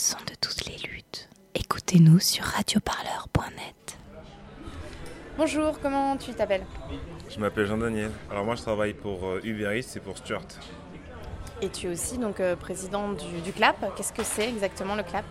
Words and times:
son 0.00 0.16
de 0.26 0.34
toutes 0.40 0.64
les 0.64 0.78
luttes. 0.88 1.28
Écoutez-nous 1.54 2.20
sur 2.20 2.42
radioparleur.net. 2.42 3.98
Bonjour, 5.36 5.78
comment 5.78 6.16
tu 6.16 6.32
t'appelles? 6.32 6.64
Je 7.28 7.38
m'appelle 7.38 7.66
Jean-Daniel. 7.66 8.10
Alors 8.30 8.46
moi 8.46 8.54
je 8.54 8.62
travaille 8.62 8.94
pour 8.94 9.26
euh, 9.26 9.40
Uber 9.44 9.78
Eats 9.78 9.96
et 9.96 10.00
pour 10.00 10.16
Stuart. 10.16 10.46
Et 11.60 11.68
tu 11.68 11.86
es 11.86 11.90
aussi 11.90 12.16
donc 12.16 12.40
euh, 12.40 12.56
président 12.56 13.12
du, 13.12 13.42
du 13.44 13.52
CLAP. 13.52 13.94
Qu'est-ce 13.94 14.14
que 14.14 14.24
c'est 14.24 14.48
exactement 14.48 14.94
le 14.94 15.02
CLAP 15.02 15.26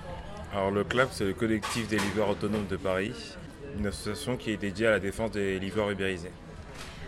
Alors 0.53 0.69
le 0.69 0.83
CLAP 0.83 1.09
c'est 1.13 1.25
le 1.25 1.33
collectif 1.33 1.87
des 1.87 1.97
livreurs 1.97 2.29
autonomes 2.29 2.67
de 2.67 2.77
Paris, 2.77 3.15
une 3.75 3.87
association 3.87 4.37
qui 4.37 4.51
est 4.51 4.57
dédiée 4.57 4.85
à 4.85 4.91
la 4.91 4.99
défense 4.99 5.31
des 5.31 5.57
livreurs 5.57 5.89
ubérisés. 5.89 6.31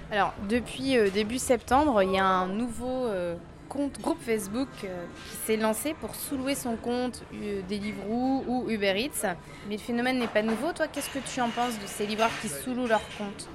Alors 0.10 0.34
depuis 0.50 0.98
euh, 0.98 1.12
début 1.12 1.38
septembre, 1.38 2.02
il 2.02 2.14
y 2.14 2.18
a 2.18 2.26
un 2.26 2.48
nouveau 2.48 3.06
euh, 3.06 3.36
compte 3.72 4.02
groupe 4.02 4.22
Facebook 4.22 4.68
euh, 4.84 5.06
qui 5.30 5.36
s'est 5.46 5.58
lancé 5.58 5.94
pour 5.94 6.14
sous-louer 6.14 6.56
son 6.56 6.76
compte 6.76 7.24
euh, 7.34 7.62
Deliveroo 7.70 8.44
ou 8.46 8.70
Uber 8.70 8.94
Eats. 8.98 9.36
Mais 9.70 9.76
le 9.76 9.82
phénomène 9.82 10.20
n'est 10.20 10.28
pas 10.28 10.42
nouveau. 10.42 10.74
Toi, 10.74 10.88
qu'est-ce 10.88 11.10
que 11.10 11.20
tu 11.20 11.40
en 11.40 11.50
penses 11.50 11.80
de 11.80 11.88
ces 11.88 12.06
livreurs 12.06 12.32
qui 12.42 12.50
sous-louent 12.50 12.88
leur 12.88 13.02
compte? 13.18 13.48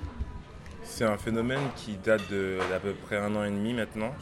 C'est 0.85 1.05
un 1.05 1.19
phénomène 1.19 1.61
qui 1.77 1.97
date 1.97 2.23
d'à 2.31 2.79
peu 2.79 2.93
près 2.93 3.19
un 3.19 3.35
an 3.35 3.45
et 3.45 3.51
demi 3.51 3.75
maintenant, 3.75 4.15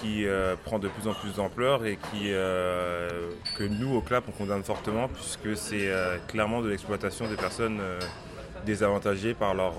qui 0.00 0.24
euh, 0.24 0.54
prend 0.64 0.78
de 0.78 0.86
plus 0.86 1.08
en 1.08 1.14
plus 1.14 1.34
d'ampleur 1.34 1.84
et 1.84 1.96
qui, 1.96 2.28
que 2.30 3.64
nous 3.64 3.96
au 3.96 4.02
CLAP 4.02 4.24
on 4.28 4.32
condamne 4.32 4.62
fortement 4.62 5.08
puisque 5.08 5.56
c'est 5.56 5.90
clairement 6.28 6.60
de 6.60 6.68
l'exploitation 6.68 7.26
des 7.26 7.36
personnes 7.36 7.80
désavantagées 8.64 9.34
par 9.34 9.54
leur, 9.54 9.74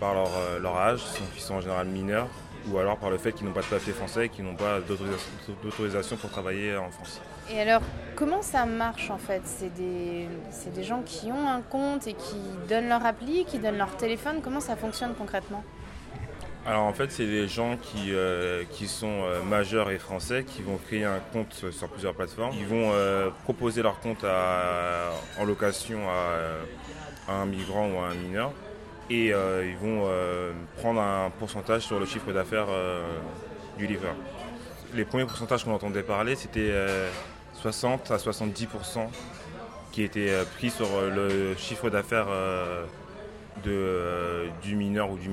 par 0.00 0.14
leur, 0.14 0.30
leur 0.60 0.76
âge, 0.76 1.02
qui 1.36 1.42
sont 1.42 1.54
en 1.54 1.60
général 1.60 1.86
mineurs, 1.86 2.28
ou 2.68 2.78
alors 2.78 2.96
par 2.96 3.10
le 3.10 3.18
fait 3.18 3.32
qu'ils 3.32 3.46
n'ont 3.46 3.52
pas 3.52 3.60
de 3.62 3.66
papier 3.66 3.92
français 3.92 4.26
et 4.26 4.28
qu'ils 4.28 4.44
n'ont 4.44 4.54
pas 4.56 4.80
d'autorisation- 4.80 6.16
pour 6.16 6.30
travailler 6.30 6.76
en 6.76 6.90
France. 6.90 7.20
Et 7.50 7.60
alors, 7.60 7.82
comment 8.16 8.42
ça 8.42 8.66
marche 8.66 9.10
en 9.10 9.18
fait? 9.18 9.42
C'est 9.44 9.72
des, 9.74 10.28
des 10.74 10.84
gens 10.84 11.02
qui 11.04 11.30
ont 11.30 11.48
un 11.48 11.60
compte 11.60 12.06
et 12.06 12.14
qui 12.14 12.40
donnent 12.68 12.88
leur 12.88 13.04
appli, 13.06 13.44
qui 13.44 13.58
donnent 13.58 13.78
leur 13.78 13.96
téléphone? 13.96 14.40
Comment 14.42 14.60
ça 14.60 14.76
fonctionne 14.76 15.14
concrètement? 15.14 15.62
Alors 16.66 16.82
en 16.82 16.92
fait, 16.92 17.12
c'est 17.12 17.26
des 17.26 17.46
gens 17.46 17.76
qui, 17.76 18.12
euh, 18.12 18.64
qui 18.72 18.88
sont 18.88 19.22
euh, 19.22 19.40
majeurs 19.42 19.90
et 19.90 19.98
français 19.98 20.42
qui 20.42 20.62
vont 20.62 20.78
créer 20.78 21.04
un 21.04 21.20
compte 21.32 21.66
sur 21.70 21.88
plusieurs 21.88 22.14
plateformes. 22.14 22.56
Ils 22.58 22.66
vont 22.66 22.90
euh, 22.92 23.30
proposer 23.44 23.82
leur 23.82 24.00
compte 24.00 24.24
à- 24.24 25.12
en 25.38 25.44
location 25.44 26.00
à, 26.08 27.32
à 27.32 27.36
un 27.36 27.46
migrant 27.46 27.88
ou 27.88 27.98
à 28.00 28.08
un 28.08 28.14
mineur 28.14 28.52
et 29.10 29.32
euh, 29.32 29.66
ils 29.68 29.76
vont 29.76 30.02
euh, 30.04 30.52
prendre 30.78 31.00
un 31.00 31.30
pourcentage 31.38 31.82
sur 31.82 32.00
le 32.00 32.06
chiffre 32.06 32.32
d'affaires 32.32 32.66
euh, 32.68 33.02
du 33.78 33.86
livreur. 33.86 34.14
Les 34.94 35.04
premiers 35.04 35.24
pourcentages 35.24 35.64
qu'on 35.64 35.74
entendait 35.74 36.02
parler, 36.02 36.34
c'était 36.34 36.70
euh, 36.70 37.08
60 37.54 38.10
à 38.10 38.16
70% 38.16 39.08
qui 39.92 40.02
étaient 40.02 40.32
pris 40.56 40.70
sur 40.70 40.86
le 41.00 41.54
chiffre 41.56 41.88
d'affaires 41.88 42.26
du 43.64 44.76
mineur 44.76 45.10
ou 45.10 45.16
du, 45.16 45.30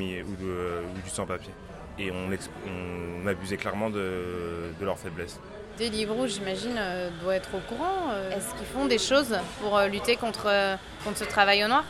sans-papier. 1.08 1.52
Et 2.00 2.12
on, 2.12 3.28
abusait 3.28 3.58
clairement 3.58 3.90
de, 3.90 4.72
leur 4.82 4.98
faiblesse. 4.98 5.40
Deliveroo, 5.78 6.28
j'imagine, 6.28 6.78
euh, 6.78 7.10
doit 7.22 7.36
être 7.36 7.50
au 7.56 7.60
courant. 7.68 8.14
Est-ce 8.32 8.56
qu'ils 8.56 8.68
font 8.68 8.86
des 8.86 9.00
choses 9.00 9.38
pour 9.60 9.78
lutter 9.82 10.16
contre, 10.16 10.78
contre 11.04 11.18
ce 11.18 11.26
travail 11.26 11.66
au 11.66 11.68
noir? 11.68 11.84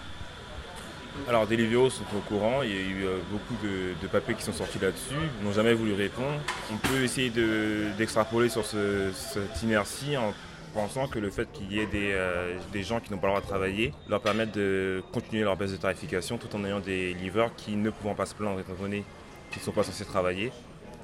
Alors 1.29 1.45
Deliveroo 1.47 1.89
sont 1.89 2.03
au 2.17 2.21
courant, 2.27 2.63
il 2.63 2.69
y 2.69 2.73
a 2.73 2.81
eu 2.81 3.05
euh, 3.05 3.17
beaucoup 3.31 3.53
de, 3.63 3.93
de 4.01 4.07
papiers 4.07 4.33
qui 4.35 4.43
sont 4.43 4.51
sortis 4.53 4.79
là-dessus, 4.79 5.13
ils 5.39 5.45
n'ont 5.45 5.53
jamais 5.53 5.73
voulu 5.73 5.93
répondre. 5.93 6.39
On 6.71 6.77
peut 6.77 7.03
essayer 7.03 7.29
de- 7.29 7.89
d'extrapoler 7.97 8.49
sur 8.49 8.65
ce- 8.65 9.11
cette 9.13 9.61
inertie 9.63 10.17
en 10.17 10.33
pensant 10.73 11.07
que 11.07 11.19
le 11.19 11.29
fait 11.29 11.47
qu'il 11.53 11.71
y 11.71 11.79
ait 11.79 11.85
des, 11.85 12.11
euh, 12.13 12.57
des 12.73 12.81
gens 12.83 12.99
qui 12.99 13.11
n'ont 13.11 13.19
pas 13.19 13.27
le 13.27 13.33
droit 13.33 13.41
de 13.41 13.47
travailler 13.47 13.93
leur 14.09 14.21
permettent 14.21 14.55
de 14.55 15.03
continuer 15.13 15.43
leur 15.43 15.55
baisse 15.55 15.71
de 15.71 15.77
tarification 15.77 16.37
tout 16.37 16.53
en 16.55 16.65
ayant 16.65 16.79
des 16.79 17.13
livreurs 17.13 17.51
qui, 17.55 17.75
ne 17.75 17.91
pouvant 17.91 18.15
pas 18.15 18.25
se 18.25 18.33
plaindre 18.33 18.59
étant 18.59 18.73
donné 18.81 19.03
qu'ils 19.51 19.61
ne 19.61 19.65
sont 19.65 19.71
pas 19.71 19.83
censés 19.83 20.05
travailler, 20.05 20.51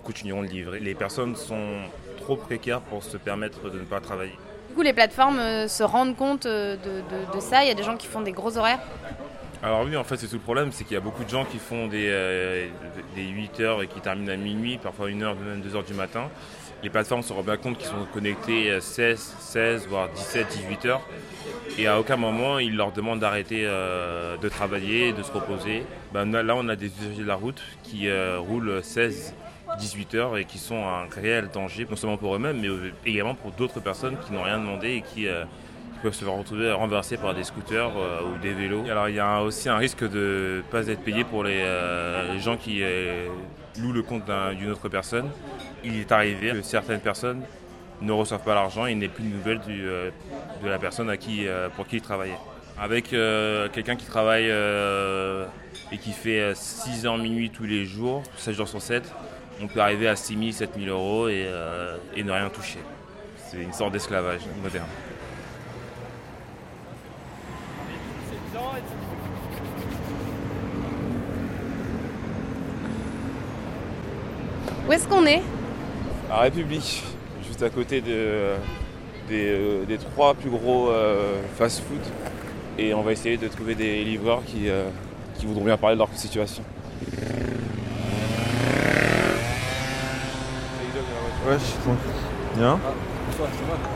continueront 0.04 0.42
de 0.42 0.48
livrer. 0.48 0.80
Les 0.80 0.96
personnes 0.96 1.36
sont 1.36 1.82
trop 2.18 2.36
précaires 2.36 2.82
pour 2.82 3.04
se 3.04 3.16
permettre 3.18 3.70
de 3.70 3.78
ne 3.80 3.86
pas 3.86 4.02
travailler. 4.02 4.36
Du 4.70 4.76
coup, 4.76 4.82
les 4.82 4.94
plateformes 4.94 5.40
euh, 5.40 5.68
se 5.68 5.84
rendent 5.84 6.16
compte 6.16 6.48
de 6.48 6.78
ça. 7.40 7.64
Il 7.64 7.68
y 7.68 7.72
a 7.72 7.76
des 7.76 7.84
gens 7.84 7.96
qui 7.96 8.08
font 8.08 8.22
des 8.22 8.32
gros 8.32 8.58
horaires. 8.58 8.80
Alors 9.62 9.84
oui, 9.84 9.98
en 9.98 10.06
fait, 10.06 10.16
c'est 10.16 10.28
tout 10.28 10.36
le 10.36 10.40
problème, 10.40 10.72
c'est 10.72 10.86
qu'il 10.86 10.94
y 10.94 10.98
a 10.98 11.02
beaucoup 11.02 11.26
de 11.26 11.30
gens 11.30 11.44
qui 11.44 11.58
font 11.58 11.88
des, 11.88 12.08
euh, 12.08 12.68
des 13.16 13.28
8 13.28 13.60
heures 13.60 13.84
et 13.84 13.88
qui 13.88 14.00
terminent 14.00 14.32
à 14.32 14.38
minuit, 14.38 14.78
parfois 14.78 15.08
1 15.08 15.22
heure, 15.22 15.36
même 15.36 15.60
2 15.60 15.76
heures 15.76 15.84
du 15.84 15.94
matin. 15.94 16.30
Les 16.82 16.90
plateformes 16.90 17.24
se 17.24 17.34
rendent 17.34 17.46
bien 17.46 17.58
compte 17.58 17.78
qu'ils 17.78 17.88
sont 17.88 18.06
connectés 18.14 18.72
euh, 18.72 18.80
16, 18.80 19.36
16, 19.40 19.88
voire 19.88 20.08
17, 20.10 20.48
18 20.48 20.86
heures. 20.86 21.02
Et 21.78 21.88
à 21.88 22.00
aucun 22.00 22.16
moment, 22.16 22.58
ils 22.58 22.74
leur 22.74 22.94
demandent 22.94 23.20
d'arrêter 23.20 23.66
euh, 23.66 24.38
de 24.38 24.48
travailler, 24.48 25.12
de 25.12 25.22
se 25.22 25.32
reposer. 25.32 25.84
Ben, 26.14 26.32
là, 26.32 26.56
on 26.56 26.70
a 26.70 26.78
des 26.78 26.88
usagers 26.88 27.24
de 27.24 27.28
la 27.28 27.36
route 27.36 27.62
qui 27.84 28.08
euh, 28.08 28.40
roulent 28.40 28.82
16, 28.82 29.36
18 29.78 30.16
heures 30.16 30.38
et 30.38 30.46
qui 30.46 30.58
sont 30.58 30.88
un 30.88 31.08
réel 31.14 31.50
danger, 31.54 31.86
non 31.90 31.98
seulement 31.98 32.18
pour 32.18 32.34
eux-mêmes, 32.34 32.62
mais 32.62 32.70
également 33.06 33.36
pour 33.36 33.52
d'autres 33.52 33.82
personnes 33.82 34.16
qui 34.26 34.32
n'ont 34.32 34.44
rien 34.44 34.58
demandé 34.58 34.92
et 34.92 35.02
qui 35.02 35.28
peuvent 36.02 36.14
se 36.14 36.26
retrouver 36.26 36.72
renversés 36.72 37.18
par 37.18 37.34
des 37.34 37.44
scooters 37.44 37.92
euh, 37.98 38.22
ou 38.24 38.38
des 38.40 38.54
vélos. 38.54 38.84
Alors 38.90 39.10
il 39.10 39.16
y 39.16 39.20
a 39.20 39.42
aussi 39.42 39.70
un 39.70 39.78
risque 39.78 40.04
de 40.10 40.58
ne 40.58 40.72
pas 40.72 40.88
être 40.88 41.02
payé 41.04 41.24
pour 41.24 41.44
les, 41.44 41.60
euh, 41.62 42.40
gens 42.40 42.58
qui 42.58 42.80
euh, 42.82 43.28
louent 43.80 43.92
le 43.94 44.02
compte 44.04 44.26
d'un- 44.26 44.54
d'une 44.54 44.72
autre 44.72 44.88
personne. 44.90 45.30
Il 45.84 46.00
est 46.00 46.12
arrivé 46.12 46.52
que 46.52 46.62
certaines 46.62 47.00
personnes 47.02 47.42
ne 48.02 48.12
reçoivent 48.12 48.44
pas 48.44 48.54
l'argent 48.56 48.86
et 48.86 48.96
n'est 48.96 49.10
plus 49.10 49.24
de 49.24 49.30
nouvelles 49.36 49.60
de 49.68 50.68
la 50.70 50.78
personne 50.80 51.10
à 51.10 51.18
qui, 51.18 51.46
pour 51.76 51.86
qui 51.88 51.98
ils 51.98 52.02
travaillaient. 52.02 52.38
Avec 52.82 53.10
quelqu'un 53.74 53.96
qui 53.98 54.06
travaille 54.06 54.46
et 55.92 55.98
qui 55.98 56.12
fait 56.12 56.40
euh, 56.40 56.54
6 56.56 57.06
heures 57.06 57.18
minuit 57.18 57.50
tous 57.50 57.64
les 57.66 57.84
jours, 57.86 58.24
7 58.38 58.54
jours 58.56 58.68
sur 58.68 58.82
7, 58.82 59.04
on 59.62 59.68
peut 59.68 59.82
arriver 59.82 60.08
à 60.08 60.16
6 60.16 60.38
000, 60.38 60.52
7 60.52 60.72
000 60.80 60.88
euros 60.90 61.28
et 61.28 61.46
ne 62.24 62.32
rien 62.32 62.50
toucher. 62.50 62.80
C'est 63.38 63.58
une 63.58 63.74
sorte 63.74 63.92
d'esclavage 63.94 64.42
moderne. 64.64 64.86
Où 74.90 74.92
est-ce 74.92 75.08
qu'on 75.08 75.24
est? 75.28 75.44
La 76.30 76.38
République, 76.40 77.04
juste 77.48 77.62
à 77.62 77.70
côté 77.70 78.02
de- 78.02 78.56
des, 79.28 79.46
euh, 79.52 79.86
des 79.86 80.00
trois 80.00 80.34
plus 80.34 80.50
gros 80.50 80.90
euh, 80.90 81.42
fast-food. 81.60 82.00
Et 82.80 82.96
on 82.96 83.04
va 83.04 83.12
essayer 83.12 83.38
de 83.38 83.48
trouver 83.48 83.76
des 83.76 84.04
livreurs 84.04 84.42
qui, 84.44 84.68
euh, 84.68 84.86
qui 85.38 85.46
voudront 85.46 85.64
bien 85.66 85.78
parler 85.78 85.96
de 85.96 86.00
leur 86.00 86.10
situation. 86.16 86.64
Wesh, 91.48 91.62
bien. 92.58 92.80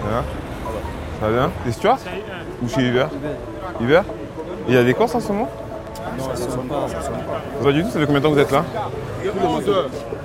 Bien. 0.08 0.24
Ça 1.20 1.28
va 1.28 1.32
bien? 1.32 1.52
T'es 1.66 1.72
Stuart 1.72 2.00
Ou 2.62 2.70
chez 2.70 2.82
Uber? 2.82 3.08
Uber? 3.82 4.02
Et 4.68 4.70
il 4.70 4.76
y 4.76 4.78
a 4.78 4.84
des 4.84 4.94
courses 4.94 5.16
en 5.16 5.20
ce 5.20 5.30
moment? 5.30 5.50
Pas 7.64 7.72
du 7.72 7.84
tout, 7.84 7.90
ça 7.90 8.00
fait 8.00 8.06
combien 8.06 8.20
de 8.20 8.24
temps 8.26 8.30
que 8.30 8.36
vous 8.36 8.40
êtes 8.42 8.52
là 8.52 8.64
11h, 9.24 9.74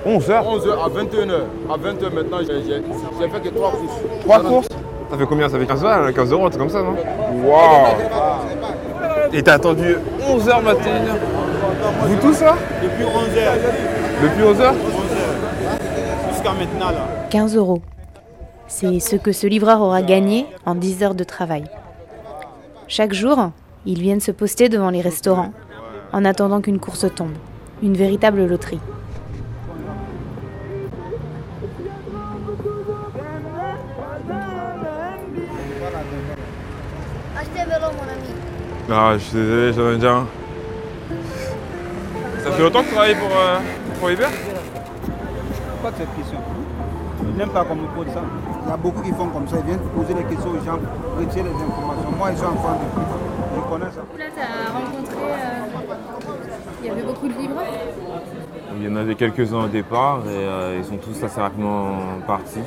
11 0.05 0.29
heures 0.29 0.43
11h 0.43 0.71
à 0.71 0.89
21h. 0.89 1.41
À 1.69 1.77
20h 1.77 2.13
maintenant, 2.13 2.37
j'ai 2.41 3.29
fait 3.29 3.39
que 3.41 3.49
3 3.55 3.71
courses. 3.71 3.91
3 4.21 4.39
courses 4.41 4.67
Ça 5.09 5.17
fait 5.17 5.25
combien 5.25 5.49
Ça 5.49 5.57
fait 5.57 5.65
15 5.65 5.83
euros, 5.83 6.11
15 6.13 6.31
euros, 6.33 6.49
c'est 6.51 6.57
comme 6.57 6.69
ça, 6.69 6.81
non 6.81 6.95
Waouh 7.45 7.95
Et 9.33 9.41
t'as 9.41 9.53
attendu 9.53 9.95
11h 10.27 10.63
matin 10.63 10.89
Vous 12.01 12.15
tous 12.17 12.41
là 12.41 12.55
Depuis 12.83 13.03
11h, 13.03 14.23
Depuis 14.23 14.43
11h 14.43 14.73
jusqu'à 16.31 16.51
maintenant 16.53 16.89
là. 16.91 17.07
15 17.29 17.55
euros. 17.55 17.81
C'est 18.67 18.99
ce 18.99 19.15
que 19.15 19.31
ce 19.31 19.47
livreur 19.47 19.81
aura 19.81 20.01
gagné 20.01 20.45
en 20.65 20.75
10 20.75 21.03
heures 21.03 21.15
de 21.15 21.23
travail. 21.23 21.63
Chaque 22.87 23.13
jour, 23.13 23.51
ils 23.85 24.01
viennent 24.01 24.19
se 24.19 24.31
poster 24.31 24.69
devant 24.69 24.89
les 24.89 25.01
restaurants 25.01 25.51
en 26.13 26.25
attendant 26.25 26.61
qu'une 26.61 26.79
course 26.79 27.05
tombe. 27.15 27.33
Une 27.81 27.95
véritable 27.95 28.45
loterie. 28.45 28.79
Achetez 37.37 37.61
un 37.61 37.65
vélo, 37.65 37.87
mon 37.95 38.03
ami. 38.03 38.29
Ah, 38.91 39.13
je 39.17 39.23
suis 39.23 39.37
désolé, 39.37 39.73
j'en 39.73 39.89
ai 39.91 39.95
déjà 39.95 40.13
un. 40.15 40.25
Ça 42.43 42.51
fait 42.51 42.63
longtemps 42.63 42.81
que 42.81 42.85
tu 42.87 42.93
travailles 42.93 43.15
pour, 43.15 43.29
euh, 43.29 43.59
pour 43.99 44.09
Uber 44.09 44.23
de 44.25 45.93
cette 45.97 46.15
question. 46.15 46.39
Je 47.23 47.37
n'aime 47.37 47.49
pas 47.49 47.63
qu'on 47.63 47.75
me 47.75 47.87
pose 47.87 48.07
ça. 48.13 48.21
Il 48.65 48.69
y 48.69 48.73
a 48.73 48.77
beaucoup 48.77 49.01
qui 49.01 49.11
font 49.11 49.27
comme 49.27 49.47
ça. 49.47 49.57
Ils 49.59 49.65
viennent 49.65 49.79
poser 49.95 50.13
des 50.13 50.23
questions 50.23 50.49
aux 50.51 50.63
gens, 50.65 50.79
retirer 51.17 51.43
les 51.43 51.49
informations. 51.55 52.11
Moi, 52.17 52.29
je 52.31 52.37
suis 52.37 52.45
enfant 52.45 52.79
de 52.79 53.55
Je 53.55 53.61
connais 53.69 53.91
ça. 53.91 54.01
Là, 54.17 54.25
tu 54.35 54.41
as 54.41 54.73
rencontré. 54.73 55.15
euh, 55.15 55.68
y 56.89 56.91
avait 56.91 57.03
beaucoup 57.03 57.27
de. 57.27 57.33
Il 58.77 58.83
y 58.83 58.87
en 58.87 58.95
avait 58.95 59.15
quelques-uns 59.15 59.65
au 59.65 59.67
départ 59.67 60.21
et 60.25 60.29
euh, 60.29 60.77
ils 60.77 60.85
sont 60.85 60.97
tous 60.97 61.23
assez 61.23 61.39
rapidement 61.39 61.97
partis. 62.25 62.59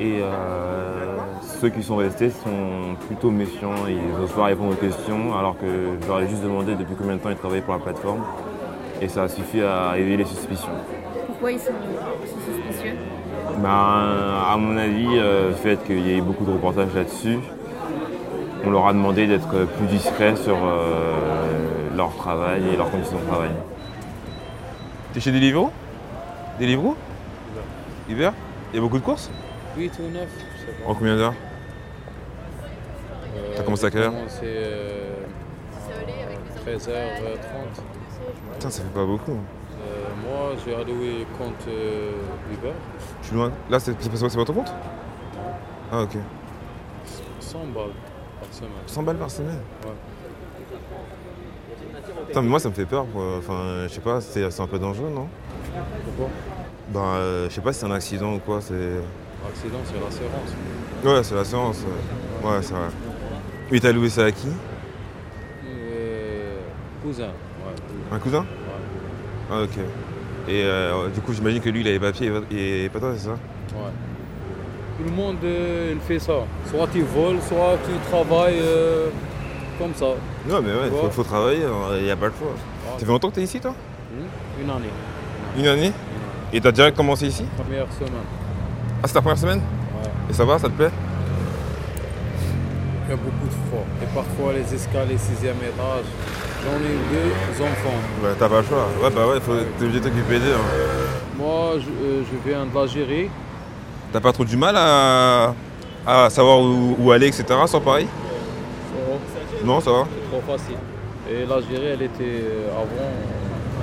Et 0.00 0.20
euh, 0.22 1.16
ceux 1.60 1.70
qui 1.70 1.82
sont 1.82 1.96
restés 1.96 2.30
sont 2.30 2.94
plutôt 3.06 3.30
méfiants, 3.30 3.86
ils 3.88 4.20
n'osent 4.20 4.32
pas 4.32 4.44
répondre 4.44 4.72
aux 4.72 4.76
questions, 4.76 5.36
alors 5.36 5.58
que 5.58 5.66
je 6.00 6.06
leur 6.06 6.20
ai 6.20 6.28
juste 6.28 6.42
demandé 6.42 6.76
depuis 6.76 6.94
combien 6.96 7.16
de 7.16 7.20
temps 7.20 7.30
ils 7.30 7.36
travaillaient 7.36 7.62
pour 7.62 7.74
la 7.74 7.80
plateforme. 7.80 8.22
Et 9.00 9.08
ça 9.08 9.24
a 9.24 9.28
suffi 9.28 9.60
à 9.60 9.98
éveiller 9.98 10.18
les 10.18 10.24
suspicions. 10.24 10.68
Pourquoi 11.26 11.52
ils 11.52 11.58
sont 11.58 11.72
si 12.24 12.52
suspicieux? 12.52 12.94
Ben, 13.58 13.68
à 13.68 14.56
mon 14.56 14.76
avis, 14.76 15.08
euh, 15.16 15.48
le 15.48 15.54
fait 15.54 15.82
qu'il 15.84 16.06
y 16.06 16.12
ait 16.12 16.18
eu 16.18 16.22
beaucoup 16.22 16.44
de 16.44 16.52
reportages 16.52 16.94
là-dessus, 16.94 17.38
on 18.64 18.70
leur 18.70 18.86
a 18.86 18.92
demandé 18.92 19.26
d'être 19.26 19.64
plus 19.76 19.86
discrets 19.86 20.36
sur 20.36 20.56
euh, 20.56 21.88
leur 21.96 22.14
travail 22.16 22.62
et 22.72 22.76
leurs 22.76 22.90
conditions 22.90 23.18
de 23.18 23.24
travail. 23.26 23.50
T'es 25.12 25.20
chez 25.20 25.32
Deliveroo? 25.32 25.70
Deliveroo? 26.58 26.96
Hiver 28.08 28.32
Il 28.72 28.76
y 28.76 28.78
a 28.78 28.82
beaucoup 28.82 28.98
de 28.98 29.04
courses? 29.04 29.30
8 29.76 29.92
ou 30.00 30.10
9, 30.12 30.22
je 30.28 30.66
sais 30.66 30.72
pas. 30.82 30.90
En 30.90 30.94
combien 30.94 31.16
d'heures? 31.16 31.34
Euh, 33.36 33.52
T'as 33.56 33.62
commencé 33.62 33.84
à 33.86 33.90
quelle 33.90 34.02
heure? 34.02 34.12
euh, 34.42 35.14
13h30. 36.66 36.88
Putain, 38.54 38.70
ça 38.70 38.82
fait 38.82 38.88
pas 38.94 39.04
beaucoup. 39.04 39.32
Euh, 39.32 40.04
moi, 40.26 40.52
j'ai 40.64 40.74
alloué 40.74 41.26
compte 41.38 41.54
euh, 41.68 42.12
Uber, 42.52 42.72
Je 43.22 43.26
suis 43.28 43.36
loin. 43.36 43.52
Là, 43.70 43.78
c'est 43.78 43.92
pas 43.94 44.16
c'est 44.16 44.36
pas 44.36 44.44
ton 44.44 44.52
compte? 44.54 44.72
Ah, 45.92 46.02
ok. 46.02 46.16
100 47.40 47.58
balles 47.74 47.84
par 48.40 48.52
semaine. 48.52 48.70
100 48.86 49.02
balles 49.02 49.16
par 49.16 49.30
semaine 49.30 49.58
Ouais. 49.84 49.92
Putain, 52.26 52.42
mais 52.42 52.48
moi, 52.48 52.60
ça 52.60 52.68
me 52.68 52.74
fait 52.74 52.84
peur. 52.86 53.06
quoi. 53.12 53.36
Enfin, 53.38 53.84
je 53.84 53.88
sais 53.88 54.00
pas, 54.00 54.20
c'est 54.20 54.60
un 54.60 54.66
peu 54.66 54.78
dangereux, 54.78 55.10
non? 55.14 55.28
Pourquoi? 56.04 56.28
Ben, 56.88 57.00
euh, 57.00 57.48
je 57.48 57.54
sais 57.54 57.60
pas 57.60 57.72
si 57.72 57.80
c'est 57.80 57.86
un 57.86 57.90
accident 57.92 58.34
ou 58.34 58.38
quoi. 58.38 58.60
C'est. 58.60 58.74
Accident, 59.48 59.78
c'est 59.84 59.94
l'assurance. 59.94 60.54
Ouais, 61.04 61.22
c'est 61.22 61.34
l'assurance. 61.34 61.84
Ouais, 62.42 62.50
Ouais, 62.50 62.62
c'est 62.62 62.74
vrai. 62.74 62.88
Et 63.72 63.80
t'as 63.80 63.92
loué 63.92 64.08
ça 64.10 64.24
à 64.24 64.32
qui? 64.32 64.48
Euh, 65.66 66.58
cousin, 67.02 67.26
ouais. 67.28 68.12
Un 68.12 68.18
cousin? 68.18 68.40
Ouais. 68.40 68.46
Ah, 69.50 69.62
ok. 69.62 69.78
Et 70.48 70.62
euh, 70.64 71.08
du 71.08 71.20
coup, 71.20 71.32
j'imagine 71.32 71.60
que 71.60 71.68
lui, 71.68 71.80
il 71.80 71.88
a 71.88 71.92
les 71.92 72.00
papiers 72.00 72.30
et 72.50 72.84
et 72.84 72.88
pas 72.88 73.00
toi, 73.00 73.12
c'est 73.16 73.24
ça? 73.26 73.32
Ouais. 73.32 73.90
Tout 74.98 75.04
le 75.04 75.10
monde 75.10 75.36
euh, 75.44 75.92
il 75.94 76.00
fait 76.00 76.18
ça. 76.18 76.32
Soit 76.68 76.88
tu 76.92 77.02
voles, 77.02 77.38
soit 77.46 77.76
tu 77.86 77.92
travailles 78.10 78.58
euh, 78.60 79.08
comme 79.78 79.94
ça. 79.94 80.06
Non, 80.48 80.60
mais 80.60 80.72
ouais, 80.72 80.90
faut, 80.90 81.08
faut 81.10 81.22
travailler, 81.22 81.60
il 81.98 82.04
n'y 82.04 82.10
a 82.10 82.16
pas 82.16 82.26
le 82.26 82.32
choix. 82.32 82.48
Ouais. 82.48 82.92
Ça 82.98 83.06
fait 83.06 83.12
longtemps 83.12 83.30
que 83.30 83.36
t'es 83.36 83.42
ici, 83.42 83.60
toi 83.60 83.74
Hmm, 84.10 84.62
Une 84.62 84.70
année. 84.70 84.90
Une 85.58 85.66
année 85.66 85.92
Et 86.52 86.60
t'as 86.60 86.72
direct 86.72 86.96
commencé 86.96 87.26
ici 87.26 87.44
Première 87.56 87.86
semaine. 87.92 88.24
Ah, 89.02 89.06
c'est 89.06 89.12
ta 89.12 89.20
première 89.20 89.38
semaine 89.38 89.58
Ouais. 89.58 90.10
Et 90.30 90.32
ça 90.32 90.44
va, 90.44 90.58
ça 90.58 90.68
te 90.68 90.72
plaît 90.72 90.90
Il 93.06 93.10
y 93.10 93.12
a 93.12 93.16
beaucoup 93.16 93.46
de 93.46 93.68
froid. 93.68 93.84
Et 94.02 94.06
parfois 94.14 94.52
les 94.54 94.74
escaliers, 94.74 95.18
sixième 95.18 95.56
étage. 95.56 96.06
J'en 96.64 96.76
ai 96.78 96.96
deux 97.12 97.62
enfants. 97.62 97.98
Bah, 98.22 98.28
t'as 98.38 98.48
pas 98.48 98.60
le 98.62 98.66
choix. 98.66 98.88
Ouais, 99.02 99.10
bah 99.14 99.26
ouais, 99.28 99.40
faut, 99.40 99.52
t'es 99.78 99.84
obligé 99.84 100.00
de 100.00 100.08
t'occuper 100.08 100.38
d'eux. 100.40 100.54
hein. 100.54 101.38
Moi, 101.38 101.74
je, 101.76 101.88
euh, 102.06 102.22
je 102.24 102.50
viens 102.50 102.66
de 102.66 102.74
l'Algérie. 102.74 103.28
T'as 104.12 104.20
pas 104.20 104.32
trop 104.32 104.44
du 104.44 104.56
mal 104.56 104.74
à, 104.76 105.54
à 106.06 106.30
savoir 106.30 106.60
où, 106.60 106.96
où 106.98 107.12
aller, 107.12 107.26
etc. 107.28 107.44
sur 107.66 107.82
Paris 107.82 108.06
C'est 109.58 109.66
Non, 109.66 109.80
ça 109.80 109.90
va 109.90 110.06
trop 110.30 110.40
facile. 110.56 110.76
Et 111.30 111.44
l'Algérie, 111.44 111.88
elle 111.92 112.02
était 112.02 112.42
euh, 112.42 112.70
avant, 112.72 113.10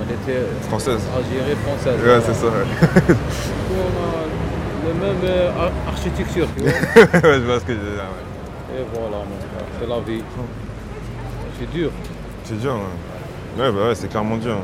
elle 0.02 0.14
était 0.14 0.40
Française. 0.68 1.00
Algérie 1.16 1.56
française. 1.64 2.00
Ouais, 2.04 2.20
c'est 2.26 2.34
ça. 2.34 2.46
ouais. 2.46 2.64
Du 3.06 3.14
coup, 3.14 3.78
on 3.78 4.02
a 4.02 4.88
la 4.88 4.94
même 4.94 5.16
euh, 5.24 5.50
ar- 5.50 5.88
architecture, 5.92 6.48
tu 6.56 6.62
vois. 6.64 6.72
ouais, 7.30 7.34
je 7.40 7.44
vois 7.46 7.60
ce 7.60 7.64
que 7.64 7.72
je 7.74 7.78
veux 7.78 7.94
dire. 7.94 8.02
ouais. 8.02 8.78
Et 8.80 8.84
voilà, 8.92 9.18
mon 9.18 9.38
frère, 9.38 9.66
c'est 9.80 9.88
la 9.88 10.00
vie. 10.00 10.22
C'est 11.58 11.70
dur. 11.70 11.90
C'est 12.44 12.58
dur, 12.60 12.74
ouais. 12.74 13.62
Ouais, 13.62 13.72
bah 13.72 13.88
ouais, 13.88 13.94
c'est 13.94 14.08
clairement 14.08 14.36
dur. 14.38 14.56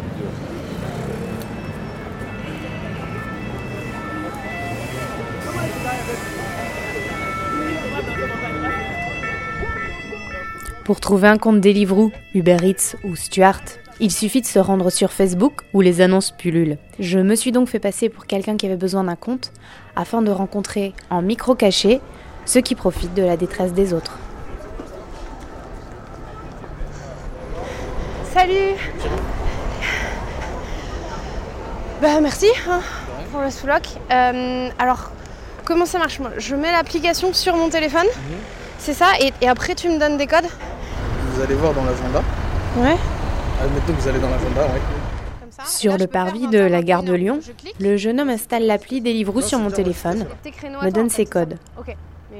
Pour 10.84 10.98
trouver 10.98 11.28
un 11.28 11.38
compte 11.38 11.60
Deliveroo, 11.60 12.10
Uber 12.34 12.56
Eats 12.62 12.96
ou 13.04 13.14
Stuart, 13.14 13.60
il 14.00 14.10
suffit 14.10 14.40
de 14.40 14.46
se 14.46 14.58
rendre 14.58 14.90
sur 14.90 15.12
Facebook 15.12 15.60
où 15.72 15.80
les 15.80 16.00
annonces 16.00 16.32
pullulent. 16.32 16.76
Je 16.98 17.20
me 17.20 17.36
suis 17.36 17.52
donc 17.52 17.68
fait 17.68 17.78
passer 17.78 18.08
pour 18.08 18.26
quelqu'un 18.26 18.56
qui 18.56 18.66
avait 18.66 18.76
besoin 18.76 19.04
d'un 19.04 19.14
compte 19.14 19.52
afin 19.94 20.22
de 20.22 20.30
rencontrer 20.32 20.92
en 21.08 21.22
micro 21.22 21.54
caché 21.54 22.00
ceux 22.46 22.62
qui 22.62 22.74
profitent 22.74 23.14
de 23.14 23.22
la 23.22 23.36
détresse 23.36 23.72
des 23.72 23.92
autres. 23.94 24.18
Salut 28.34 28.74
Bah 32.00 32.20
merci 32.20 32.48
hein, 32.68 32.80
pour 33.30 33.40
le 33.40 33.50
sous-loc. 33.50 33.82
Euh, 34.10 34.68
alors, 34.80 35.12
comment 35.64 35.86
ça 35.86 36.00
marche? 36.00 36.18
Moi 36.18 36.30
Je 36.38 36.56
mets 36.56 36.72
l'application 36.72 37.32
sur 37.32 37.54
mon 37.54 37.68
téléphone, 37.68 38.06
c'est 38.78 38.94
ça, 38.94 39.06
et, 39.20 39.32
et 39.40 39.48
après 39.48 39.76
tu 39.76 39.88
me 39.88 40.00
donnes 40.00 40.16
des 40.16 40.26
codes? 40.26 40.48
Vous 41.34 41.40
allez 41.42 41.54
voir 41.54 41.72
dans 41.72 41.84
l'agenda. 41.84 42.22
Ouais. 42.78 42.96
Admettons 43.62 43.92
que 43.92 44.00
vous 44.00 44.08
allez 44.08 44.18
dans 44.18 44.30
l'agenda, 44.30 44.66
ça. 45.50 45.64
Sur 45.66 45.92
Là, 45.92 45.98
le 45.98 46.06
parvis 46.06 46.44
20 46.46 46.50
de 46.50 46.58
la 46.58 46.68
21 46.78 46.82
gare 46.82 47.02
de. 47.02 47.12
Lyon, 47.12 47.40
le 47.78 47.96
jeune 47.96 48.20
homme 48.20 48.30
installe 48.30 48.64
l'appli 48.66 49.00
Deliveroo 49.00 49.40
sur 49.42 49.58
mon 49.58 49.70
téléphone, 49.70 50.26
me 50.82 50.90
donne 50.90 51.10
ses 51.10 51.26
codes. 51.26 51.58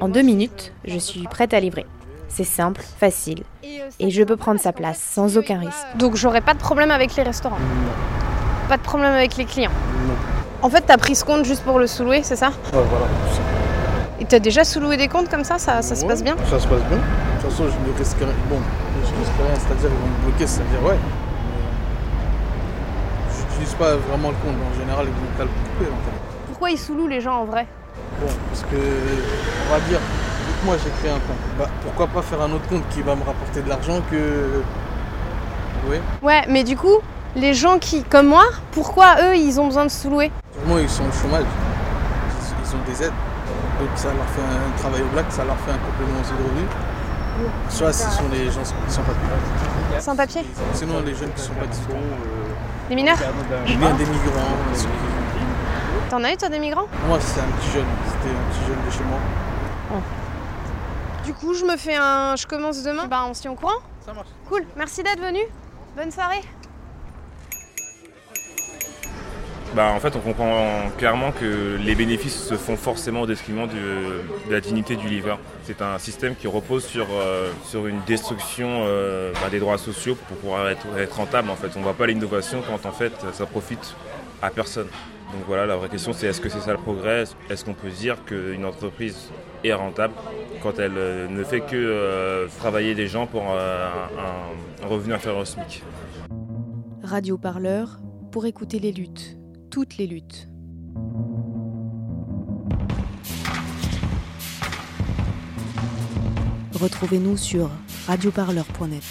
En 0.01 0.09
deux 0.09 0.23
minutes, 0.23 0.73
je- 0.85 0.99
suis 0.99 1.23
prête 1.25 1.53
à 1.55 1.61
livrer. 1.61 1.87
C'est 2.29 2.45
simple, 2.45 2.81
facile. 2.99 3.43
Et, 3.63 3.81
euh, 3.83 4.09
je 4.11 4.23
peux 4.25 4.37
prendre 4.37 4.59
sa 4.59 4.73
place 4.73 4.99
sans 4.99 5.37
aucun 5.37 5.59
risque. 5.59 5.73
voient- 5.73 5.99
Donc 5.99 6.17
j'aurai 6.17 6.41
pas 6.41 6.55
de 6.55 6.59
problème 6.59 6.91
avec 6.91 7.15
les 7.15 7.23
restaurants, 7.23 7.59
Non. 7.59 8.69
pas 8.71 8.79
de 8.79 8.83
problème 8.83 9.13
avec 9.13 9.37
les 9.37 9.45
clients. 9.45 9.71
Non. 10.09 10.15
En 10.63 10.71
fait, 10.71 10.81
t'as 10.87 10.97
pris 10.97 11.15
ce 11.15 11.25
compte 11.27 11.45
juste 11.45 11.63
pour 11.63 11.79
le 11.79 11.87
sous-louer, 11.87 12.23
c'est 12.23 12.37
ça? 12.37 12.49
Ouais, 12.49 12.55
voilà. 12.73 13.07
Et 14.23 14.25
t'as 14.25 14.39
déjà 14.39 14.63
sous-loué 14.63 14.97
des 14.97 15.09
comptes 15.09 15.29
comme 15.29 15.43
ça 15.43 15.59
Ça, 15.59 15.83
ça 15.83 15.97
se 15.97 16.07
passe 16.07 16.23
bien 16.23 16.37
Ça 16.49 16.61
se 16.61 16.69
passe 16.69 16.85
bien. 16.85 16.97
De 16.97 17.43
toute 17.43 17.51
façon, 17.51 17.65
je 17.67 17.91
ne 17.91 17.99
risque 17.99 18.19
rien. 18.19 18.29
Bon, 18.49 18.61
je 19.01 19.19
risque 19.19 19.33
rien, 19.37 19.57
c'est-à-dire 19.57 19.91
ils 19.91 20.01
vont 20.01 20.07
me 20.07 20.31
bloquer, 20.31 20.47
c'est-à-dire 20.47 20.81
ouais. 20.85 20.97
Mais 23.27 23.35
J'utilise 23.35 23.75
pas 23.75 23.97
vraiment 23.97 24.29
le 24.29 24.37
compte. 24.37 24.55
En 24.55 24.79
général, 24.79 25.07
ils 25.09 25.13
vont 25.13 25.27
le 25.41 25.47
couper. 25.47 25.91
En 25.91 25.99
fait. 26.05 26.17
Pourquoi 26.47 26.71
ils 26.71 26.79
sous-louent 26.79 27.09
les 27.09 27.21
gens 27.21 27.35
en 27.35 27.47
vrai? 27.47 27.67
Bon, 28.21 28.29
parce 28.49 28.63
que, 28.63 28.77
on 28.77 29.73
va 29.73 29.81
dire, 29.89 29.99
moi 30.65 30.77
j'ai 30.85 30.91
créé 31.01 31.11
un 31.11 31.15
compte, 31.15 31.43
bah, 31.59 31.67
pourquoi 31.83 32.07
pas 32.07 32.23
faire 32.23 32.43
un 32.43 32.53
autre 32.53 32.69
compte 32.69 32.89
qui 32.91 33.03
va 33.03 33.17
me 33.17 33.25
rapporter 33.25 33.61
de 33.61 33.69
l'argent 33.69 34.01
que. 34.09 34.63
Oui. 35.91 35.97
Ouais, 36.23 36.43
mais 36.49 36.63
du 36.63 36.77
coup, 36.77 36.99
les 37.35 37.55
gens 37.55 37.81
qui, 37.81 38.05
comme 38.05 38.29
moi, 38.29 38.45
pourquoi 38.71 39.17
eux, 39.25 39.37
ils 39.37 39.59
ont 39.59 39.67
besoin 39.67 39.85
de 39.85 39.91
sous-louer? 39.91 40.31
Sûrement, 40.61 40.79
ils 40.79 40.89
sont 40.89 41.03
au 41.03 41.13
chômage. 41.21 41.47
Ils 42.65 42.77
ont 42.77 42.85
des 42.87 43.03
aides. 43.03 43.13
Donc 43.81 43.89
ça 43.97 44.09
leur 44.09 44.27
fait 44.27 44.43
un 44.43 44.79
travail 44.79 45.03
au 45.03 45.09
black, 45.13 45.27
ça 45.31 45.45
leur 45.45 45.57
fait 45.59 45.73
un 45.73 45.79
complément 45.79 46.19
aux 46.21 46.23
de 46.23 46.49
revenus. 46.49 46.71
Soit 47.69 47.93
ce 47.93 48.11
sont 48.11 48.29
les 48.31 48.51
gens 48.51 48.65
sans 48.89 49.03
papier. 49.03 50.01
Sans 50.01 50.17
papier 50.17 50.43
Sinon, 50.75 51.01
les 51.05 51.15
jeunes 51.15 51.33
qui 51.33 51.43
sont 51.43 51.55
pas 51.55 51.67
dispo, 51.67 51.93
Les 52.89 52.95
mineurs 52.97 53.17
ou 53.19 53.79
bien 53.79 53.91
des 53.95 54.05
migrants. 54.05 54.57
euh, 54.75 56.11
T'en 56.11 56.23
as 56.25 56.33
eu 56.33 56.37
toi 56.37 56.49
des 56.49 56.59
migrants? 56.59 56.87
Moi, 57.09 57.19
c'était 57.21 57.41
un 57.41 57.51
petit 57.57 57.71
jeune, 57.71 57.87
c'était 58.07 58.35
un 58.35 58.53
petit 58.53 58.67
jeune 58.67 58.87
de 58.87 58.91
chez 58.91 59.05
moi. 59.05 59.19
Du 61.25 61.33
coup, 61.35 61.55
je 61.55 61.65
me 61.65 61.77
fais 61.77 61.97
un. 61.97 62.37
Je 62.37 62.47
commence 62.47 62.83
demain. 62.83 63.07
Bah, 63.07 63.25
on 63.29 63.35
se 63.35 63.43
tient 63.43 63.53
au 63.53 63.55
courant 63.55 63.81
Ça 64.05 64.13
marche. 64.13 64.29
Cool, 64.49 64.63
merci 64.77 65.03
d'être 65.03 65.21
venu. 65.21 65.41
Bonne 65.97 66.11
soirée. 66.11 66.43
Bah, 69.75 69.91
en 69.95 70.01
fait, 70.01 70.15
on 70.17 70.21
comprend 70.21 70.91
clairement 70.99 71.33
que 71.33 71.79
les 71.83 71.95
bénéfices 71.95 72.45
se 72.45 72.55
font 72.57 72.77
forcément 72.77 73.23
au 73.23 73.27
détriment 73.27 73.67
de, 73.67 74.53
la 74.53 74.61
dignité 74.61 74.97
du 74.97 75.09
livreur. 75.09 75.39
C'est 75.65 75.81
un 75.81 75.99
système 75.99 76.37
qui 76.37 76.47
repose 76.47 76.85
sur, 76.85 77.07
euh, 77.11 77.51
sur 77.65 77.87
une 77.87 78.01
destruction 78.07 78.69
euh, 78.85 79.33
bah, 79.33 79.49
des 79.51 79.61
droits 79.61 79.79
sociaux 79.79 80.15
pour 80.15 80.37
pouvoir 80.37 80.69
être, 80.69 80.87
rentable. 81.17 81.49
En 81.49 81.57
fait, 81.57 81.69
on 81.77 81.79
ne 81.79 81.85
voit 81.85 81.95
pas 81.95 82.07
l'innovation 82.07 82.63
quand 82.69 82.87
en 82.87 82.93
fait 82.93 83.13
ça 83.33 83.47
profite 83.47 83.95
à 84.43 84.51
personne. 84.51 84.89
Donc 85.33 85.45
voilà, 85.47 85.65
la 85.65 85.77
vraie 85.77 85.89
question 85.89 86.13
c'est 86.13 86.27
est-ce 86.27 86.43
que 86.43 86.51
c'est 86.51 86.61
ça 86.61 86.73
le 86.73 86.79
progrès? 86.79 87.25
Est-ce 87.49 87.65
qu'on 87.65 87.73
peut 87.73 87.89
dire 87.89 88.23
qu'une 88.27 88.67
entreprise 88.67 89.31
est 89.65 89.73
rentable 89.73 90.13
quand 90.63 90.79
elle 90.79 90.99
euh, 90.99 91.29
ne 91.29 91.43
fait 91.45 91.61
que 91.61 92.47
travailler 92.59 92.95
des 92.95 93.07
gens 93.07 93.27
pour 93.27 93.43
un, 93.45 94.85
un 94.85 94.87
revenu 94.87 95.15
inférieur 95.15 95.41
au 95.41 95.45
SMIC? 95.47 95.83
Radio 97.03 97.39
Parleur 97.39 97.99
pour 98.31 98.47
écouter 98.47 98.79
les 98.79 98.93
luttes, 98.93 99.37
toutes 99.73 99.97
les 99.97 100.07
luttes. 100.07 100.49
Retrouvez-nous 106.75 107.39
sur 107.39 107.71
radioparleur.net. 108.07 109.03